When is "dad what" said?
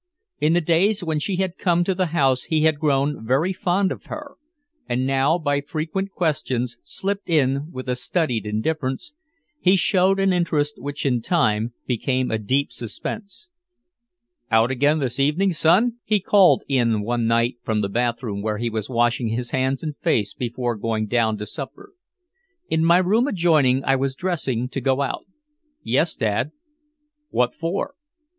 26.15-27.53